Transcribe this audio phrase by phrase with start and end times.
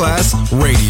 [0.00, 0.89] Class Radio.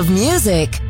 [0.00, 0.89] Of music.